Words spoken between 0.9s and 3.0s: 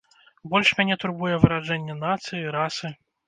турбуе выраджэнне нацыі, расы.